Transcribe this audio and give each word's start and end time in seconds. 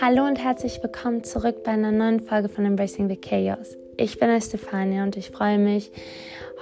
Hallo 0.00 0.24
und 0.24 0.38
herzlich 0.38 0.80
willkommen 0.80 1.24
zurück 1.24 1.64
bei 1.64 1.72
einer 1.72 1.90
neuen 1.90 2.20
Folge 2.20 2.48
von 2.48 2.64
Embracing 2.64 3.08
the 3.08 3.16
Chaos. 3.16 3.76
Ich 3.96 4.20
bin 4.20 4.30
Estefania 4.30 5.02
und 5.02 5.16
ich 5.16 5.30
freue 5.30 5.58
mich, 5.58 5.90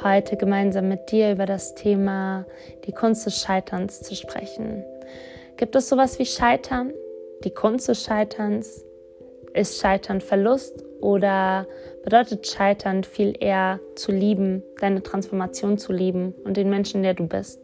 heute 0.02 0.38
gemeinsam 0.38 0.88
mit 0.88 1.10
dir 1.10 1.32
über 1.32 1.44
das 1.44 1.74
Thema 1.74 2.46
die 2.86 2.92
Kunst 2.92 3.26
des 3.26 3.42
Scheiterns 3.42 4.00
zu 4.00 4.14
sprechen. 4.14 4.82
Gibt 5.58 5.76
es 5.76 5.90
sowas 5.90 6.18
wie 6.18 6.24
Scheitern? 6.24 6.94
Die 7.44 7.50
Kunst 7.50 7.88
des 7.88 8.04
Scheiterns? 8.04 8.86
Ist 9.52 9.82
Scheitern 9.82 10.22
Verlust 10.22 10.82
oder 11.02 11.66
bedeutet 12.04 12.46
Scheitern 12.46 13.04
viel 13.04 13.34
eher 13.38 13.80
zu 13.96 14.12
lieben, 14.12 14.62
deine 14.80 15.02
Transformation 15.02 15.76
zu 15.76 15.92
lieben 15.92 16.34
und 16.44 16.56
den 16.56 16.70
Menschen, 16.70 17.02
der 17.02 17.12
du 17.12 17.26
bist? 17.26 17.60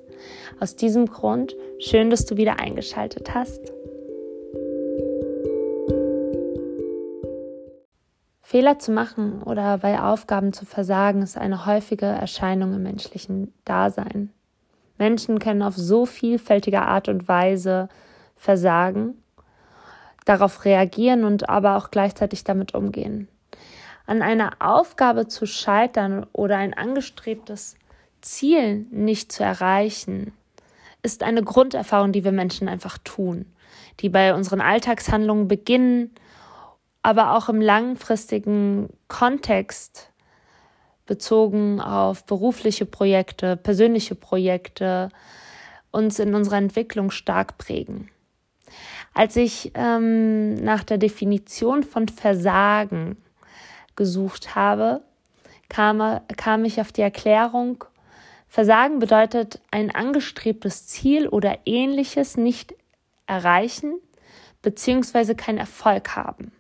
Aus 0.61 0.77
diesem 0.77 1.07
Grund, 1.07 1.57
schön, 1.79 2.11
dass 2.11 2.27
du 2.27 2.36
wieder 2.36 2.61
eingeschaltet 2.61 3.32
hast. 3.32 3.73
Fehler 8.52 8.79
zu 8.79 8.92
machen 8.92 9.42
oder 9.42 9.79
bei 9.79 9.98
Aufgaben 9.98 10.52
zu 10.52 10.66
versagen 10.66 11.23
ist 11.23 11.38
eine 11.38 11.65
häufige 11.65 12.05
Erscheinung 12.05 12.74
im 12.74 12.83
menschlichen 12.83 13.51
Dasein. 13.65 14.29
Menschen 14.98 15.38
können 15.38 15.62
auf 15.62 15.74
so 15.74 16.05
vielfältige 16.05 16.83
Art 16.83 17.09
und 17.09 17.27
Weise 17.29 17.88
versagen, 18.37 19.15
darauf 20.27 20.66
reagieren 20.66 21.24
und 21.24 21.48
aber 21.48 21.79
auch 21.79 21.91
gleichzeitig 21.91 22.45
damit 22.45 22.74
umgehen. 22.74 23.27
An 24.05 24.20
einer 24.20 24.51
Aufgabe 24.59 25.29
zu 25.29 25.46
scheitern 25.46 26.27
oder 26.34 26.59
ein 26.59 26.74
angestrebtes 26.74 27.77
Ziel 28.21 28.84
nicht 28.91 29.32
zu 29.32 29.43
erreichen, 29.43 30.34
ist 31.02 31.23
eine 31.23 31.43
Grunderfahrung, 31.43 32.12
die 32.12 32.23
wir 32.23 32.32
Menschen 32.32 32.69
einfach 32.69 32.98
tun, 32.98 33.46
die 34.01 34.10
bei 34.10 34.34
unseren 34.34 34.60
Alltagshandlungen 34.60 35.48
beginnen 35.48 36.10
aber 37.02 37.36
auch 37.36 37.48
im 37.48 37.60
langfristigen 37.60 38.88
Kontext 39.08 40.10
bezogen 41.06 41.80
auf 41.80 42.24
berufliche 42.24 42.86
Projekte, 42.86 43.56
persönliche 43.56 44.14
Projekte 44.14 45.08
uns 45.90 46.18
in 46.18 46.34
unserer 46.34 46.56
Entwicklung 46.56 47.10
stark 47.10 47.58
prägen. 47.58 48.08
Als 49.14 49.36
ich 49.36 49.73
ähm, 49.74 50.54
nach 50.54 50.84
der 50.84 50.98
Definition 50.98 51.82
von 51.82 52.08
Versagen 52.08 53.16
gesucht 53.95 54.54
habe, 54.54 55.02
kam, 55.68 56.20
kam 56.36 56.64
ich 56.64 56.80
auf 56.80 56.92
die 56.92 57.02
Erklärung, 57.02 57.84
Versagen 58.48 58.98
bedeutet 58.98 59.60
ein 59.70 59.95
angestrebtes 59.95 60.86
Ziel 60.86 61.26
oder 61.26 61.58
ähnliches 61.64 62.36
nicht 62.36 62.74
erreichen 63.26 63.95
beziehungsweise 64.60 65.34
keinen 65.34 65.58
Erfolg 65.58 66.14
haben. 66.16 66.53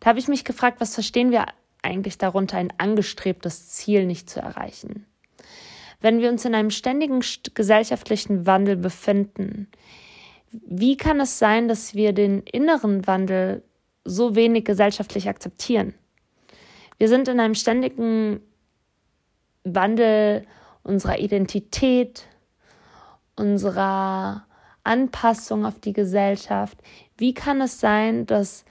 Da 0.00 0.10
habe 0.10 0.18
ich 0.18 0.28
mich 0.28 0.44
gefragt, 0.44 0.80
was 0.80 0.94
verstehen 0.94 1.30
wir 1.30 1.46
eigentlich 1.82 2.18
darunter, 2.18 2.58
ein 2.58 2.72
angestrebtes 2.78 3.68
Ziel 3.68 4.06
nicht 4.06 4.28
zu 4.28 4.40
erreichen? 4.40 5.06
Wenn 6.00 6.20
wir 6.20 6.28
uns 6.28 6.44
in 6.44 6.54
einem 6.54 6.70
ständigen 6.70 7.20
gesellschaftlichen 7.54 8.46
Wandel 8.46 8.76
befinden, 8.76 9.68
wie 10.50 10.96
kann 10.96 11.18
es 11.20 11.38
sein, 11.38 11.68
dass 11.68 11.94
wir 11.94 12.12
den 12.12 12.42
inneren 12.42 13.06
Wandel 13.06 13.62
so 14.04 14.34
wenig 14.34 14.64
gesellschaftlich 14.64 15.28
akzeptieren? 15.28 15.94
Wir 16.98 17.08
sind 17.08 17.26
in 17.28 17.40
einem 17.40 17.54
ständigen 17.54 18.40
Wandel 19.64 20.46
unserer 20.82 21.18
Identität, 21.18 22.26
unserer 23.34 24.46
Anpassung 24.84 25.64
auf 25.64 25.80
die 25.80 25.92
Gesellschaft. 25.92 26.78
Wie 27.16 27.34
kann 27.34 27.60
es 27.60 27.80
sein, 27.80 28.26
dass 28.26 28.64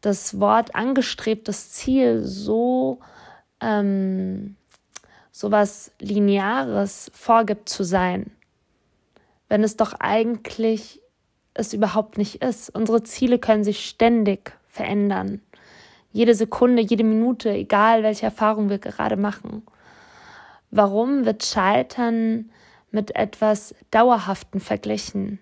das 0.00 0.38
Wort 0.40 0.74
angestrebtes 0.74 1.72
Ziel 1.72 2.24
so 2.24 3.00
ähm, 3.60 4.56
so 5.32 5.50
was 5.52 5.92
Lineares 6.00 7.10
vorgibt 7.14 7.68
zu 7.68 7.84
sein, 7.84 8.32
wenn 9.48 9.62
es 9.62 9.76
doch 9.76 9.94
eigentlich 10.00 11.00
es 11.54 11.72
überhaupt 11.72 12.18
nicht 12.18 12.42
ist. 12.42 12.70
Unsere 12.70 13.02
Ziele 13.02 13.38
können 13.38 13.64
sich 13.64 13.88
ständig 13.88 14.52
verändern. 14.68 15.40
Jede 16.12 16.34
Sekunde, 16.34 16.82
jede 16.82 17.04
Minute, 17.04 17.50
egal 17.50 18.02
welche 18.02 18.26
Erfahrung 18.26 18.70
wir 18.70 18.78
gerade 18.78 19.16
machen. 19.16 19.62
Warum 20.70 21.24
wird 21.24 21.44
Scheitern 21.44 22.50
mit 22.90 23.14
etwas 23.14 23.74
Dauerhaften 23.90 24.60
verglichen? 24.60 25.38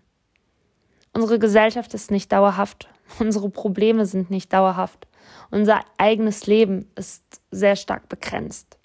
Unsere 1.12 1.38
Gesellschaft 1.38 1.94
ist 1.94 2.10
nicht 2.10 2.32
dauerhaft. 2.32 2.88
Unsere 3.18 3.50
Probleme 3.50 4.06
sind 4.06 4.30
nicht 4.30 4.52
dauerhaft. 4.52 5.06
Unser 5.50 5.80
eigenes 5.98 6.46
Leben 6.46 6.90
ist 6.96 7.22
sehr 7.50 7.76
stark 7.76 8.08
begrenzt. 8.08 8.78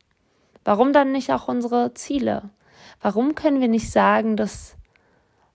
Warum 0.63 0.93
dann 0.93 1.11
nicht 1.11 1.31
auch 1.31 1.47
unsere 1.47 1.93
Ziele? 1.93 2.49
Warum 3.01 3.35
können 3.35 3.61
wir 3.61 3.67
nicht 3.67 3.91
sagen, 3.91 4.37
dass 4.37 4.75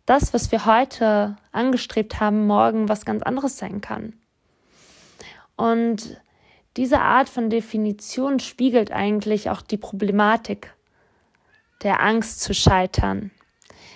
das, 0.05 0.35
was 0.35 0.51
wir 0.53 0.67
heute 0.67 1.37
angestrebt 1.53 2.21
haben, 2.21 2.47
morgen 2.47 2.89
was 2.89 3.05
ganz 3.05 3.23
anderes 3.23 3.59
sein 3.59 3.81
kann? 3.81 4.15
Und 5.57 6.21
diese 6.77 7.01
Art 7.01 7.29
von 7.29 7.49
Definition 7.49 8.39
spiegelt 8.39 8.93
eigentlich 8.93 9.49
auch 9.49 9.63
die 9.63 9.79
Problematik 9.79 10.75
der 11.83 12.03
Angst 12.03 12.41
zu 12.41 12.53
scheitern. 12.53 13.31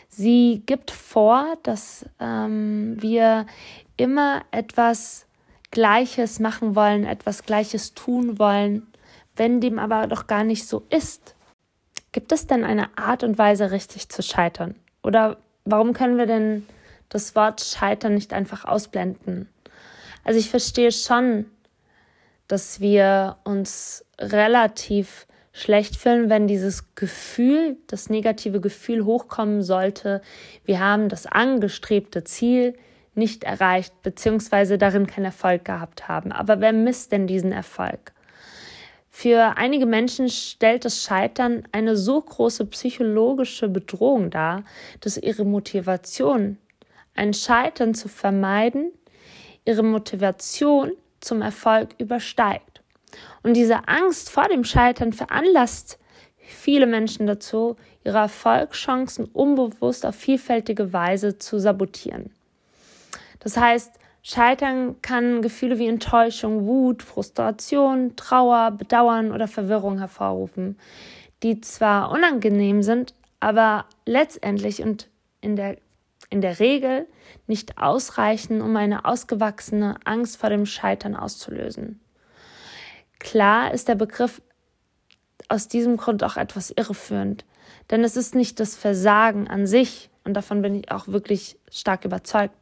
Sie 0.09 0.63
gibt 0.67 0.91
vor, 0.91 1.57
dass 1.63 2.05
ähm, 2.19 2.97
wir 3.01 3.47
immer 4.01 4.43
etwas 4.51 5.27
Gleiches 5.71 6.41
machen 6.41 6.75
wollen, 6.75 7.05
etwas 7.05 7.45
Gleiches 7.45 7.95
tun 7.95 8.39
wollen, 8.39 8.87
wenn 9.37 9.61
dem 9.61 9.79
aber 9.79 10.07
doch 10.07 10.27
gar 10.27 10.45
nicht 10.45 10.67
so 10.67 10.85
ist. 10.91 11.35
Gibt 12.13 12.33
es 12.33 12.47
denn 12.47 12.65
eine 12.65 12.97
Art 12.99 13.23
und 13.23 13.39
Weise, 13.39 13.71
richtig 13.71 14.09
zu 14.09 14.23
scheitern? 14.23 14.75
Oder 15.03 15.39
warum 15.65 15.93
können 15.93 16.19
wir 16.19 16.27
denn 16.27 16.67
das 17.09 17.37
Wort 17.37 17.61
Scheitern 17.61 18.15
nicht 18.15 18.33
einfach 18.33 18.65
ausblenden? 18.65 19.49
Also 20.25 20.39
ich 20.39 20.51
verstehe 20.51 20.93
schon, 20.93 21.47
dass 22.49 22.81
wir 22.81 23.37
uns 23.45 24.05
relativ 24.19 25.27
schlecht 25.53 25.97
fühlen, 25.97 26.29
wenn 26.31 26.49
dieses 26.49 26.95
Gefühl, 26.95 27.77
das 27.87 28.11
negative 28.11 28.61
Gefühl 28.61 29.05
hochkommen 29.05 29.63
sollte, 29.63 30.21
wir 30.65 30.81
haben 30.81 31.09
das 31.09 31.27
angestrebte 31.27 32.25
Ziel 32.25 32.75
nicht 33.15 33.45
erreicht, 33.45 34.03
beziehungsweise 34.03 34.79
darin 34.79 35.07
keinen 35.07 35.27
Erfolg 35.27 35.65
gehabt 35.65 36.09
haben. 36.09 36.33
Aber 36.33 36.61
wer 36.61 36.73
misst 36.73 37.13
denn 37.13 37.27
diesen 37.27 37.53
Erfolg? 37.53 38.13
Für 39.11 39.57
einige 39.57 39.87
Menschen 39.87 40.29
stellt 40.29 40.85
das 40.85 41.03
Scheitern 41.03 41.65
eine 41.73 41.97
so 41.97 42.21
große 42.21 42.65
psychologische 42.67 43.69
Bedrohung 43.69 44.31
dar, 44.31 44.65
dass 45.01 45.17
ihre 45.17 45.45
Motivation, 45.45 46.59
ein 47.15 47.35
Scheitern 47.35 47.93
zu 47.93 48.09
vermeiden, 48.09 48.93
ihre 49.65 49.83
Motivation 49.83 50.93
zum 51.21 51.43
Erfolg 51.43 51.91
übersteigt. 51.99 52.81
Und 53.43 53.55
diese 53.55 53.89
Angst 53.89 54.31
vor 54.31 54.49
dem 54.49 54.65
Scheitern 54.65 55.13
veranlasst 55.13 55.99
viele 56.39 56.87
Menschen 56.87 57.27
dazu, 57.27 57.77
ihre 58.05 58.19
Erfolgschancen 58.19 59.27
unbewusst 59.27 60.07
auf 60.07 60.15
vielfältige 60.15 60.93
Weise 60.93 61.39
zu 61.39 61.59
sabotieren. 61.59 62.31
Das 63.41 63.57
heißt, 63.57 63.99
Scheitern 64.23 65.01
kann 65.01 65.43
Gefühle 65.43 65.79
wie 65.79 65.89
Enttäuschung, 65.89 66.67
Wut, 66.67 67.03
Frustration, 67.03 68.15
Trauer, 68.17 68.71
Bedauern 68.71 69.33
oder 69.33 69.49
Verwirrung 69.49 69.99
hervorrufen, 69.99 70.79
die 71.43 71.61
zwar 71.61 72.11
unangenehm 72.11 72.83
sind, 72.83 73.15
aber 73.41 73.87
letztendlich 74.05 74.83
und 74.83 75.09
in 75.41 75.57
der, 75.57 75.79
in 76.29 76.43
der 76.43 76.61
Regel 76.61 77.07
nicht 77.47 77.79
ausreichen, 77.79 78.61
um 78.61 78.77
eine 78.77 79.07
ausgewachsene 79.07 79.97
Angst 80.05 80.37
vor 80.37 80.51
dem 80.51 80.67
Scheitern 80.67 81.17
auszulösen. 81.17 82.01
Klar 83.19 83.73
ist 83.73 83.89
der 83.89 83.95
Begriff 83.95 84.43
aus 85.49 85.67
diesem 85.67 85.97
Grund 85.97 86.23
auch 86.23 86.37
etwas 86.37 86.71
irreführend, 86.71 87.47
denn 87.91 88.05
es 88.05 88.17
ist 88.17 88.35
nicht 88.35 88.61
das 88.61 88.77
Versagen 88.77 89.49
an 89.49 89.67
sich, 89.67 90.11
und 90.25 90.35
davon 90.35 90.61
bin 90.61 90.75
ich 90.75 90.91
auch 90.93 91.09
wirklich 91.09 91.59
stark 91.71 92.05
überzeugt, 92.05 92.60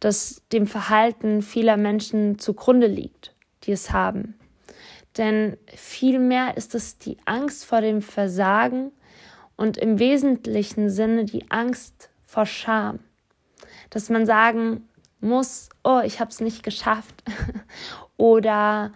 das 0.00 0.42
dem 0.52 0.66
Verhalten 0.66 1.42
vieler 1.42 1.76
Menschen 1.76 2.38
zugrunde 2.38 2.86
liegt, 2.86 3.34
die 3.64 3.72
es 3.72 3.92
haben. 3.92 4.38
Denn 5.16 5.56
vielmehr 5.66 6.56
ist 6.56 6.74
es 6.74 6.98
die 6.98 7.18
Angst 7.24 7.64
vor 7.64 7.80
dem 7.80 8.02
Versagen 8.02 8.92
und 9.56 9.76
im 9.76 9.98
wesentlichen 9.98 10.90
Sinne 10.90 11.24
die 11.24 11.50
Angst 11.50 12.10
vor 12.24 12.46
Scham. 12.46 13.00
Dass 13.90 14.10
man 14.10 14.26
sagen 14.26 14.88
muss, 15.20 15.70
oh, 15.82 16.00
ich 16.04 16.20
habe 16.20 16.30
es 16.30 16.40
nicht 16.40 16.62
geschafft. 16.62 17.24
Oder 18.16 18.92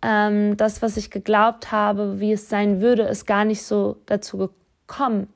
ähm, 0.00 0.56
das, 0.56 0.80
was 0.80 0.96
ich 0.96 1.10
geglaubt 1.10 1.72
habe, 1.72 2.20
wie 2.20 2.32
es 2.32 2.48
sein 2.48 2.80
würde, 2.80 3.02
ist 3.02 3.26
gar 3.26 3.44
nicht 3.44 3.62
so 3.62 3.98
dazu 4.06 4.50
gekommen. 4.86 5.28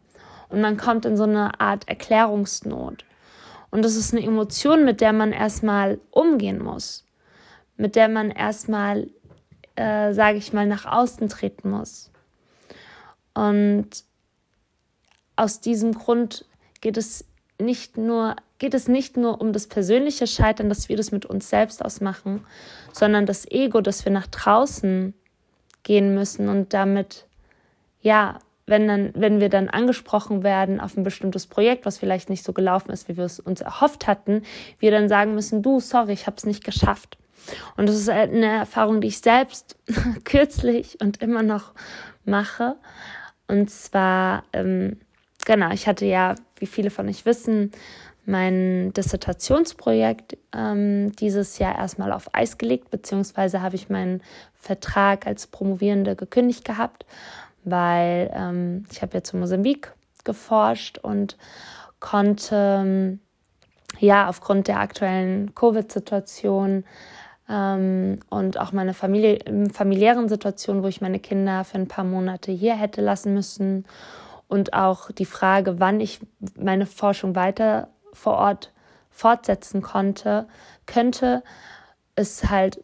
Und 0.49 0.61
man 0.61 0.77
kommt 0.77 1.05
in 1.05 1.17
so 1.17 1.25
eine 1.25 1.61
Art 1.61 1.89
Erklärungsnot. 1.89 3.05
Und 3.77 3.83
das 3.83 3.95
ist 3.95 4.15
eine 4.15 4.25
Emotion, 4.25 4.87
mit 4.87 5.03
der 5.03 5.13
man 5.13 5.33
erstmal 5.33 6.01
umgehen 6.11 6.65
muss, 6.65 7.05
mit 7.77 7.95
der 7.95 8.09
man 8.09 8.31
erstmal, 8.31 9.11
äh, 9.75 10.15
sage 10.15 10.39
ich 10.39 10.55
mal, 10.55 10.67
nach 10.67 10.87
außen 10.87 11.29
treten 11.29 11.69
muss. 11.69 12.11
Und 13.35 13.89
aus 15.37 15.61
diesem 15.61 15.93
Grund 15.93 16.47
geht 16.81 16.97
es 16.97 17.27
nicht 17.61 17.99
nur 17.99 18.37
geht 18.57 18.73
es 18.73 18.89
nicht 18.89 19.19
nur 19.19 19.43
um 19.43 19.53
das 19.53 19.67
persönliche 19.67 20.27
Scheitern, 20.27 20.71
dass 20.71 20.89
wir 20.89 20.97
das 20.97 21.13
mit 21.13 21.27
uns 21.27 21.51
selbst 21.51 21.85
ausmachen, 21.85 22.47
sondern 22.95 23.27
das 23.27 23.45
Ego, 23.45 23.83
dass 23.83 24.07
wir 24.07 24.13
nach 24.13 24.27
draußen 24.27 25.13
gehen 25.83 26.15
müssen 26.15 26.49
und 26.49 26.73
damit, 26.73 27.27
ja, 28.01 28.39
wenn, 28.67 28.89
dann, 28.89 29.13
wenn 29.15 29.41
wir 29.41 29.49
dann 29.49 29.69
angesprochen 29.69 30.43
werden 30.43 30.81
auf 30.81 30.97
ein 30.97 31.05
bestimmtes 31.05 31.47
Projekt, 31.47 31.87
was 31.87 31.99
vielleicht 31.99 32.29
nicht 32.29 32.45
so 32.45 32.53
gelaufen 32.53 32.91
ist, 32.91 33.09
wie 33.09 33.17
wir 33.17 33.25
es 33.25 33.39
uns 33.39 33.61
erhofft 33.61 34.07
hatten, 34.07 34.43
wir 34.79 34.91
dann 34.91 35.09
sagen 35.09 35.35
müssen, 35.35 35.63
du, 35.63 35.81
sorry, 35.81 36.13
ich 36.13 36.27
habe 36.27 36.37
es 36.37 36.47
nicht 36.47 36.65
geschafft. 36.65 37.17
Und 37.77 37.89
das 37.89 37.97
ist 37.97 38.09
eine 38.09 38.47
Erfahrung, 38.47 39.01
die 39.01 39.09
ich 39.09 39.19
selbst 39.19 39.79
kürzlich 40.25 40.99
und 41.01 41.23
immer 41.23 41.43
noch 41.43 41.73
mache. 42.25 42.77
Und 43.47 43.71
zwar, 43.71 44.45
ähm, 44.53 44.99
genau, 45.45 45.71
ich 45.71 45.87
hatte 45.87 46.07
ja, 46.07 46.35
wie 46.59 46.67
viele 46.67 46.91
von 46.91 47.09
euch 47.09 47.25
wissen, 47.25 47.71
mein 48.25 48.93
Dissertationsprojekt 48.93 50.37
ähm, 50.53 51.13
dieses 51.13 51.59
Jahr 51.59 51.79
erstmal 51.79 52.13
auf 52.13 52.35
Eis 52.35 52.59
gelegt, 52.59 52.91
beziehungsweise 52.91 53.63
habe 53.63 53.77
ich 53.77 53.89
meinen 53.89 54.21
Vertrag 54.55 55.29
als 55.29 55.47
Promovierende 55.47 56.17
gekündigt 56.17 56.65
gehabt, 56.65 57.07
weil 57.67 58.31
ähm, 58.33 58.87
ich 58.91 59.03
habe 59.03 59.15
ja 59.15 59.23
zu 59.23 59.37
Mosambik 59.37 59.93
geforscht 60.25 60.99
und 60.99 61.37
konnte 62.01 62.81
ähm, 62.81 63.21
ja 63.99 64.29
aufgrund 64.29 64.69
der 64.69 64.81
aktuellen 64.81 65.55
Covid-Situation 65.55 66.85
ähm, 67.49 68.21
und 68.31 68.59
auch 68.59 68.73
meiner 68.73 68.95
Familie, 68.95 69.39
familiären 69.73 70.29
Situation, 70.29 70.83
wo 70.83 70.89
ich 70.89 71.01
meine 71.01 71.19
Kinder 71.19 71.65
für 71.65 71.79
ein 71.79 71.89
paar 71.89 72.05
Monate 72.05 72.53
hier 72.53 72.75
hätte 72.75 73.01
lassen 73.01 73.35
müssen 73.35 73.85
und 74.49 74.73
auch 74.73 75.11
die 75.11 75.25
Frage, 75.25 75.81
wann 75.81 76.01
ich 76.01 76.21
meine 76.59 76.87
Forschung 76.87 77.35
weiter 77.35 77.89
vor 78.13 78.35
Ort 78.35 78.73
fortsetzen 79.11 79.83
konnte, 79.83 80.47
könnte 80.87 81.43
es 82.15 82.49
halt 82.49 82.83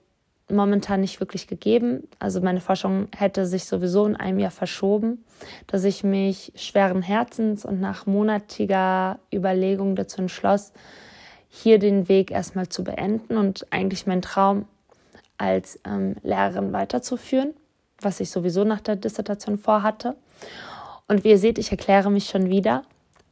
momentan 0.53 1.01
nicht 1.01 1.21
wirklich 1.21 1.47
gegeben. 1.47 2.09
Also 2.19 2.41
meine 2.41 2.61
Forschung 2.61 3.09
hätte 3.17 3.47
sich 3.47 3.65
sowieso 3.65 4.07
in 4.07 4.17
einem 4.17 4.39
Jahr 4.39 4.51
verschoben, 4.51 5.25
dass 5.67 5.85
ich 5.85 6.05
mich 6.05 6.53
schweren 6.55 7.03
Herzens 7.03 7.65
und 7.65 7.81
nach 7.81 8.07
monatiger 8.07 9.19
Überlegung 9.33 9.97
dazu 9.97 10.23
entschloss, 10.23 10.73
hier 11.49 11.79
den 11.79 12.09
Weg 12.09 12.31
erstmal 12.31 12.69
zu 12.69 12.85
beenden 12.85 13.37
und 13.37 13.67
eigentlich 13.71 14.07
meinen 14.07 14.23
Traum 14.23 14.67
als 15.39 15.81
ähm, 15.85 16.17
Lehrerin 16.23 16.73
weiterzuführen, 16.73 17.53
was 18.01 18.21
ich 18.21 18.31
sowieso 18.31 18.65
nach 18.65 18.81
der 18.81 18.97
Dissertation 18.97 19.59
vorhatte. 19.59 20.17
Und 21.09 21.25
wie 21.25 21.31
ihr 21.31 21.39
seht, 21.39 21.59
ich 21.59 21.71
erkläre 21.71 22.11
mich 22.11 22.27
schon 22.27 22.49
wieder. 22.49 22.85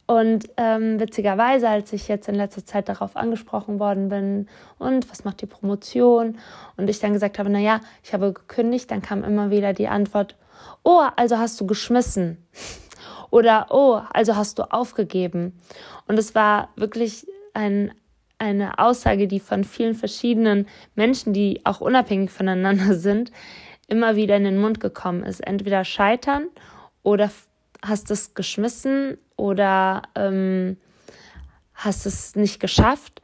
Und 0.07 0.49
ähm, 0.57 0.99
witzigerweise, 0.99 1.69
als 1.69 1.93
ich 1.93 2.07
jetzt 2.07 2.27
in 2.27 2.35
letzter 2.35 2.65
Zeit 2.65 2.89
darauf 2.89 3.15
angesprochen 3.15 3.79
worden 3.79 4.09
bin, 4.09 4.47
und 4.77 5.09
was 5.09 5.23
macht 5.23 5.41
die 5.41 5.45
Promotion? 5.45 6.37
Und 6.75 6.89
ich 6.89 6.99
dann 6.99 7.13
gesagt 7.13 7.39
habe, 7.39 7.49
naja, 7.49 7.79
ich 8.03 8.13
habe 8.13 8.33
gekündigt, 8.33 8.91
dann 8.91 9.01
kam 9.01 9.23
immer 9.23 9.51
wieder 9.51 9.73
die 9.73 9.87
Antwort, 9.87 10.35
oh, 10.83 11.03
also 11.15 11.37
hast 11.37 11.59
du 11.61 11.65
geschmissen. 11.65 12.45
Oder 13.29 13.67
oh, 13.69 14.01
also 14.11 14.35
hast 14.35 14.59
du 14.59 14.63
aufgegeben. 14.63 15.57
Und 16.07 16.19
es 16.19 16.35
war 16.35 16.69
wirklich 16.75 17.25
ein, 17.53 17.93
eine 18.37 18.79
Aussage, 18.79 19.27
die 19.27 19.39
von 19.39 19.63
vielen 19.63 19.95
verschiedenen 19.95 20.67
Menschen, 20.95 21.31
die 21.31 21.61
auch 21.65 21.79
unabhängig 21.79 22.31
voneinander 22.31 22.93
sind, 22.95 23.31
immer 23.87 24.15
wieder 24.15 24.35
in 24.35 24.43
den 24.43 24.57
Mund 24.57 24.79
gekommen 24.79 25.23
ist. 25.23 25.39
Entweder 25.39 25.85
scheitern 25.85 26.47
oder 27.03 27.31
hast 27.83 28.11
es 28.11 28.33
geschmissen 28.33 29.17
oder 29.41 30.03
ähm, 30.13 30.77
hast 31.73 32.05
es 32.05 32.35
nicht 32.35 32.59
geschafft. 32.59 33.23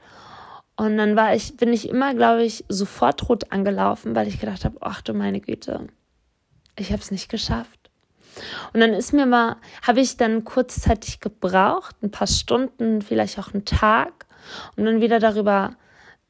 Und 0.76 0.98
dann 0.98 1.16
war 1.16 1.36
ich, 1.36 1.58
bin 1.58 1.72
ich 1.72 1.90
immer, 1.90 2.16
glaube 2.16 2.44
ich, 2.44 2.66
sofort 2.70 3.30
rot 3.30 3.52
angelaufen, 3.52 4.16
weil 4.16 4.28
ich 4.28 4.40
gedacht 4.40 4.66
habe, 4.66 4.78
ach 4.82 5.02
du 5.02 5.14
meine 5.14 5.40
Güte, 5.40 5.88
ich 6.76 6.92
habe 6.92 7.02
es 7.02 7.12
nicht 7.12 7.30
geschafft. 7.30 7.92
Und 8.74 8.80
dann 8.80 8.94
ist 8.94 9.14
mir 9.14 9.28
mal, 9.28 9.58
habe 9.86 10.00
ich 10.00 10.18
dann 10.18 10.44
kurzzeitig 10.44 11.20
gebraucht, 11.20 11.96
ein 12.02 12.12
paar 12.12 12.28
Stunden, 12.28 13.02
vielleicht 13.02 13.38
auch 13.38 13.54
einen 13.54 13.66
Tag, 13.66 14.26
um 14.76 14.86
dann 14.86 15.02
wieder 15.02 15.20
darüber 15.20 15.76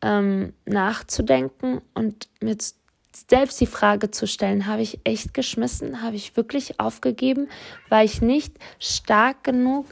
ähm, 0.02 0.54
nachzudenken 0.66 1.82
und 1.94 2.28
mir 2.42 2.58
selbst 3.28 3.60
die 3.60 3.68
Frage 3.68 4.12
zu 4.12 4.28
stellen, 4.28 4.68
habe 4.68 4.82
ich 4.82 5.00
echt 5.04 5.34
geschmissen? 5.34 6.02
Habe 6.02 6.16
ich 6.16 6.38
wirklich 6.38 6.80
aufgegeben? 6.80 7.50
War 7.90 8.04
ich 8.04 8.22
nicht 8.22 8.54
stark 8.80 9.44
genug, 9.44 9.86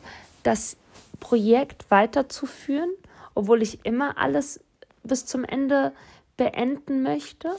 das 0.44 0.78
Projekt 1.20 1.90
weiterzuführen, 1.90 2.90
obwohl 3.34 3.62
ich 3.62 3.86
immer 3.86 4.18
alles 4.18 4.60
bis 5.04 5.26
zum 5.26 5.44
Ende 5.44 5.94
beenden 6.38 7.04
möchte? 7.04 7.56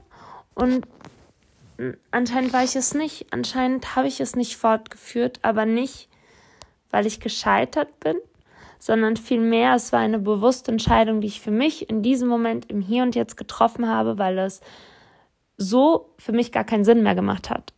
Und 0.54 0.86
anscheinend 2.10 2.52
war 2.52 2.64
ich 2.64 2.76
es 2.76 2.94
nicht. 2.94 3.26
Anscheinend 3.30 3.96
habe 3.96 4.08
ich 4.08 4.20
es 4.20 4.36
nicht 4.36 4.56
fortgeführt, 4.56 5.40
aber 5.42 5.66
nicht, 5.66 6.08
weil 6.90 7.06
ich 7.06 7.20
gescheitert 7.20 7.98
bin, 8.00 8.16
sondern 8.78 9.16
vielmehr, 9.16 9.74
es 9.74 9.92
war 9.92 10.00
eine 10.00 10.18
bewusste 10.18 10.70
Entscheidung, 10.70 11.20
die 11.20 11.26
ich 11.26 11.40
für 11.40 11.50
mich 11.50 11.90
in 11.90 12.02
diesem 12.02 12.28
Moment 12.28 12.70
im 12.70 12.80
Hier 12.80 13.02
und 13.02 13.14
Jetzt 13.14 13.36
getroffen 13.36 13.88
habe, 13.88 14.18
weil 14.18 14.38
es 14.38 14.60
so 15.56 16.12
für 16.18 16.32
mich 16.32 16.52
gar 16.52 16.64
keinen 16.64 16.84
Sinn 16.84 17.02
mehr 17.02 17.14
gemacht 17.14 17.50
hat. 17.50 17.72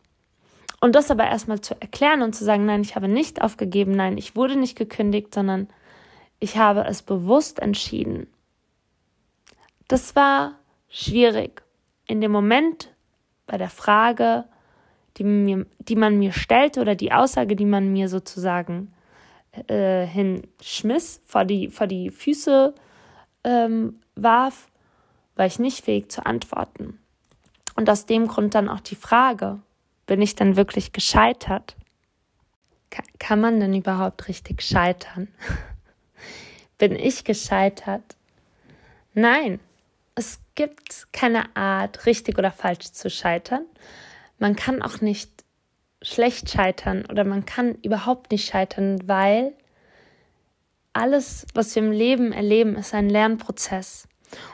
Und 0.81 0.95
das 0.95 1.11
aber 1.11 1.25
erstmal 1.25 1.59
zu 1.59 1.79
erklären 1.79 2.21
und 2.21 2.33
zu 2.33 2.45
sagen, 2.45 2.65
nein, 2.65 2.81
ich 2.81 2.95
habe 2.95 3.07
nicht 3.07 3.41
aufgegeben, 3.41 3.91
nein, 3.91 4.17
ich 4.17 4.35
wurde 4.35 4.55
nicht 4.55 4.77
gekündigt, 4.77 5.33
sondern 5.33 5.67
ich 6.39 6.57
habe 6.57 6.85
es 6.85 7.01
bewusst 7.01 7.59
entschieden. 7.59 8.27
Das 9.87 10.15
war 10.15 10.55
schwierig. 10.87 11.63
In 12.07 12.21
dem 12.21 12.31
Moment 12.31 12.93
bei 13.45 13.57
der 13.57 13.69
Frage, 13.69 14.45
die, 15.17 15.23
mir, 15.23 15.65
die 15.79 15.95
man 15.95 16.17
mir 16.17 16.31
stellte 16.31 16.79
oder 16.79 16.95
die 16.95 17.11
Aussage, 17.11 17.55
die 17.55 17.65
man 17.65 17.91
mir 17.91 18.07
sozusagen 18.07 18.93
äh, 19.67 20.05
hinschmiss, 20.05 21.21
vor 21.25 21.43
die, 21.43 21.69
vor 21.69 21.87
die 21.87 22.09
Füße 22.09 22.73
ähm, 23.43 23.99
warf, 24.15 24.69
war 25.35 25.45
ich 25.45 25.59
nicht 25.59 25.83
fähig 25.83 26.11
zu 26.11 26.25
antworten. 26.25 26.99
Und 27.79 27.89
aus 27.89 28.05
dem 28.05 28.27
Grund 28.27 28.55
dann 28.55 28.67
auch 28.67 28.81
die 28.81 28.97
Frage, 28.97 29.57
bin 30.05 30.21
ich 30.21 30.35
denn 30.35 30.57
wirklich 30.57 30.91
gescheitert? 30.91 31.77
Kann 33.19 33.39
man 33.39 33.61
denn 33.61 33.73
überhaupt 33.73 34.27
richtig 34.27 34.61
scheitern? 34.63 35.29
bin 36.77 36.93
ich 36.97 37.23
gescheitert? 37.23 38.17
Nein, 39.13 39.61
es 40.13 40.41
gibt 40.55 41.07
keine 41.13 41.55
Art, 41.55 42.05
richtig 42.05 42.37
oder 42.37 42.51
falsch 42.51 42.91
zu 42.91 43.09
scheitern. 43.09 43.63
Man 44.39 44.57
kann 44.57 44.81
auch 44.81 44.99
nicht 44.99 45.31
schlecht 46.01 46.49
scheitern 46.49 47.05
oder 47.05 47.23
man 47.23 47.45
kann 47.45 47.75
überhaupt 47.75 48.31
nicht 48.31 48.49
scheitern, 48.49 49.07
weil 49.07 49.53
alles, 50.91 51.45
was 51.53 51.73
wir 51.75 51.83
im 51.83 51.93
Leben 51.93 52.33
erleben, 52.33 52.75
ist 52.75 52.93
ein 52.93 53.09
Lernprozess. 53.09 54.09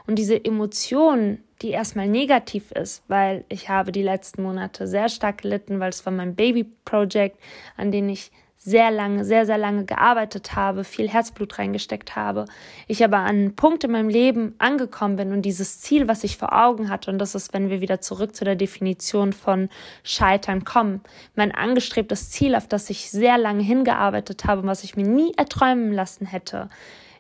Und 0.06 0.20
diese 0.20 0.46
Emotionen, 0.46 1.44
die 1.62 1.70
erstmal 1.70 2.08
negativ 2.08 2.72
ist, 2.72 3.04
weil 3.08 3.46
ich 3.50 3.70
habe 3.70 3.92
die 3.92 4.04
letzten 4.04 4.44
Monate 4.44 4.88
sehr 4.88 5.10
stark 5.10 5.42
gelitten, 5.42 5.80
weil 5.80 5.90
es 5.90 6.06
war 6.06 6.12
mein 6.14 6.36
Baby-Project, 6.36 7.40
an 7.78 7.92
dem 7.92 8.10
ich 8.10 8.32
sehr 8.66 8.90
lange, 8.90 9.24
sehr, 9.26 9.46
sehr 9.46 9.60
lange 9.60 9.86
gearbeitet 9.86 10.56
habe, 10.56 10.84
viel 10.84 11.08
Herzblut 11.08 11.60
reingesteckt 11.60 12.16
habe. 12.16 12.46
Ich 12.88 13.04
aber 13.04 13.18
an 13.18 13.28
einen 13.28 13.56
Punkt 13.56 13.84
in 13.84 13.92
meinem 13.92 14.10
Leben 14.10 14.56
angekommen 14.58 15.18
bin 15.18 15.34
und 15.34 15.44
dieses 15.44 15.82
Ziel, 15.82 16.08
was 16.08 16.24
ich 16.24 16.38
vor 16.38 16.52
Augen 16.52 16.90
hatte, 16.90 17.12
und 17.12 17.20
das 17.20 17.36
ist, 17.36 17.54
wenn 17.54 17.70
wir 17.70 17.80
wieder 17.80 18.02
zurück 18.02 18.36
zu 18.36 18.44
der 18.44 18.56
Definition 18.56 19.34
von 19.34 19.70
Scheitern 20.02 20.64
kommen, 20.66 21.02
mein 21.36 21.52
angestrebtes 21.52 22.32
Ziel, 22.32 22.56
auf 22.56 22.68
das 22.68 22.90
ich 22.90 23.12
sehr 23.12 23.38
lange 23.38 23.62
hingearbeitet 23.62 24.46
habe 24.46 24.62
und 24.62 24.68
was 24.68 24.84
ich 24.84 24.96
mir 24.96 25.08
nie 25.08 25.32
erträumen 25.38 25.94
lassen 25.94 26.26
hätte. 26.26 26.70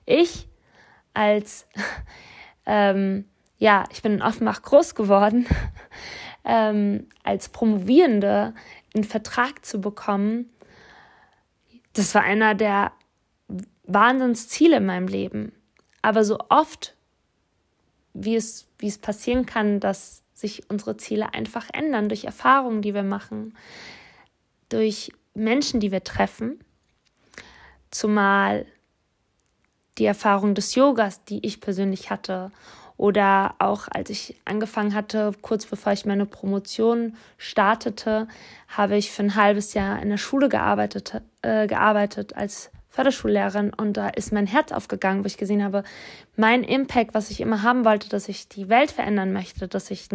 Ich 0.07 0.47
als 1.13 1.67
ähm, 2.65 3.25
ja, 3.57 3.85
ich 3.91 4.01
bin 4.01 4.13
in 4.13 4.21
Offenbach 4.21 4.61
groß 4.61 4.95
geworden, 4.95 5.45
ähm, 6.45 7.07
als 7.23 7.49
Promovierende 7.49 8.53
einen 8.93 9.03
Vertrag 9.03 9.65
zu 9.65 9.79
bekommen, 9.81 10.49
das 11.93 12.13
war 12.13 12.23
einer 12.23 12.55
der 12.55 12.91
Wahnsinnsziele 13.83 14.77
in 14.77 14.85
meinem 14.85 15.07
Leben. 15.07 15.53
Aber 16.01 16.23
so 16.23 16.37
oft, 16.49 16.95
wie 18.13 18.35
es, 18.35 18.67
wie 18.77 18.87
es 18.87 18.97
passieren 18.97 19.45
kann, 19.45 19.79
dass 19.79 20.23
sich 20.33 20.69
unsere 20.69 20.97
Ziele 20.97 21.33
einfach 21.33 21.69
ändern 21.73 22.09
durch 22.09 22.25
Erfahrungen, 22.25 22.81
die 22.81 22.93
wir 22.93 23.03
machen, 23.03 23.55
durch 24.69 25.11
Menschen, 25.33 25.79
die 25.79 25.91
wir 25.91 26.03
treffen, 26.03 26.59
zumal 27.91 28.65
die 29.97 30.05
Erfahrung 30.05 30.55
des 30.55 30.75
Yogas, 30.75 31.23
die 31.23 31.45
ich 31.45 31.61
persönlich 31.61 32.09
hatte. 32.09 32.51
Oder 32.97 33.55
auch 33.59 33.87
als 33.89 34.09
ich 34.09 34.35
angefangen 34.45 34.93
hatte, 34.93 35.33
kurz 35.41 35.65
bevor 35.65 35.91
ich 35.91 36.05
meine 36.05 36.25
Promotion 36.25 37.15
startete, 37.37 38.27
habe 38.69 38.95
ich 38.95 39.11
für 39.11 39.23
ein 39.23 39.35
halbes 39.35 39.73
Jahr 39.73 40.01
in 40.01 40.09
der 40.09 40.17
Schule 40.17 40.47
gearbeitet, 40.47 41.21
äh, 41.41 41.67
gearbeitet 41.67 42.35
als 42.35 42.71
Förderschullehrerin 42.95 43.73
und 43.73 43.97
da 43.97 44.07
ist 44.07 44.31
mein 44.31 44.47
Herz 44.47 44.71
aufgegangen, 44.71 45.23
wo 45.23 45.27
ich 45.27 45.37
gesehen 45.37 45.63
habe, 45.63 45.83
mein 46.37 46.63
Impact, 46.63 47.13
was 47.13 47.29
ich 47.29 47.41
immer 47.41 47.61
haben 47.61 47.83
wollte, 47.83 48.07
dass 48.07 48.29
ich 48.29 48.47
die 48.47 48.69
Welt 48.69 48.89
verändern 48.89 49.33
möchte, 49.33 49.67
dass 49.67 49.91
ich, 49.91 50.07